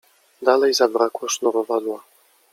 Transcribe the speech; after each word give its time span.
Dalej 0.41 0.73
zabrakło 0.75 1.29
sznurowadła. 1.29 2.03